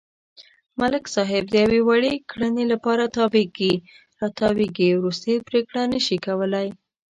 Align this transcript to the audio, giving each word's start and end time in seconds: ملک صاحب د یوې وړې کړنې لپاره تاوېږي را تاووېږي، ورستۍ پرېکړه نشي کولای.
ملک 0.79 1.05
صاحب 1.15 1.43
د 1.49 1.55
یوې 1.63 1.81
وړې 1.87 2.13
کړنې 2.31 2.63
لپاره 2.73 3.03
تاوېږي 3.15 3.73
را 4.19 4.27
تاووېږي، 4.39 4.89
ورستۍ 4.95 5.35
پرېکړه 5.47 5.81
نشي 5.93 6.17
کولای. 6.25 6.67